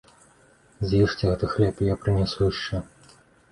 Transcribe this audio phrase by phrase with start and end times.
[0.91, 2.83] З'ешце гэты хлеб, і я прынясу яшчэ.